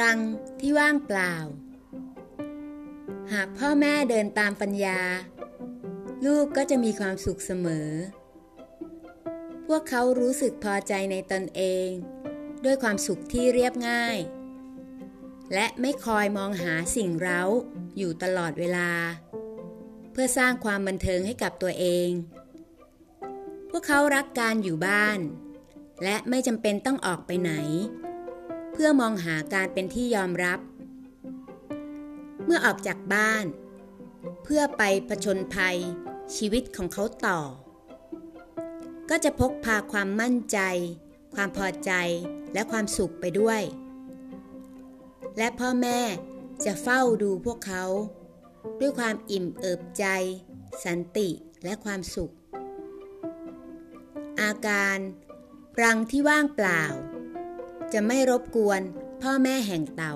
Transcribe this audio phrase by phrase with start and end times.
[0.00, 0.18] รัง
[0.60, 1.34] ที่ว่างเปล่า
[3.32, 5.00] หากพ่อแม่เดินตามปัญญา
[6.26, 7.90] ลูกก็จะมีความสุขเสมอ
[9.66, 11.88] พวกเขารู้สึกพอใจในตนเอง
[12.64, 14.18] ด้วยความสุขที่เรียบง่าย
[15.54, 17.42] และไม่คอยมองหาสิ่งเร้า
[17.96, 18.90] อยู่ตลอดเวลา
[20.12, 22.10] เพื่อสร้างความบันเทิงให้กับตัวเอง
[23.70, 25.18] พวกเขารักการอยู่บ้าน
[26.04, 27.52] และไม่จำเป็นต้องออกไปไหน
[28.82, 30.60] พื่อมองหาการเป็นที่ยอมรับ
[32.44, 33.44] เมื่อออกจากบ้าน
[34.44, 35.78] เพื่อไปผชนภัย
[36.36, 37.40] ชีวิตของเขาต่อ
[39.10, 40.58] ก็จะพกพาความมั่นใจ
[41.34, 41.92] ความพอใจ
[42.52, 43.62] และความสุขไปด้วย
[45.38, 46.00] และพ่อแม่
[46.64, 47.84] จะเฝ้าดูพวกเขา
[48.80, 50.06] ด้วยความอิ่มเอิบใจ
[50.84, 51.28] สันติ
[51.64, 52.32] และความสุข
[54.40, 54.98] อาการ
[55.82, 56.84] รังที่ว่างเปล่า
[57.92, 58.80] จะไม่รบกวน
[59.22, 60.14] พ่อแม่แห่งเตา๋า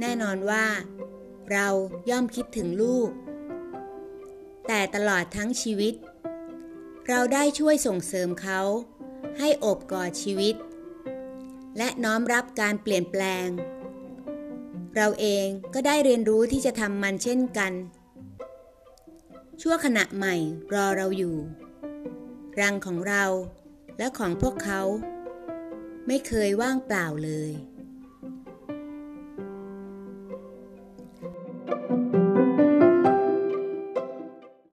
[0.00, 0.66] แน่นอนว่า
[1.52, 1.68] เรา
[2.10, 3.10] ย่อมคิดถึงลูก
[4.66, 5.94] แต่ตลอดทั้งชีวิต
[7.08, 8.60] เราได้ช่วยส่งเสริมเขา
[9.38, 10.54] ให้อบกอดชีวิต
[11.78, 13.46] และน้อมรับการเปลี่ยนแปลง
[14.96, 17.72] เราเองก็ได้เรียนรู้ที่จะทำมันเช่นกัน
[19.60, 20.34] ชั่วขณะใหม่
[20.74, 21.36] รอเราอยู่
[22.60, 23.24] รังของเรา
[23.98, 24.80] และของพวกเขา
[26.06, 27.50] ไม่เคยว่างเปล่าเลย